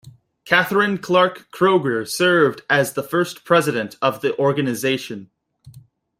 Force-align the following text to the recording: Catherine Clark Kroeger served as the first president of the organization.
Catherine 0.45 0.97
Clark 0.97 1.49
Kroeger 1.51 2.07
served 2.09 2.63
as 2.71 2.93
the 2.93 3.03
first 3.03 3.43
president 3.45 3.97
of 4.01 4.21
the 4.21 4.35
organization. 4.39 5.29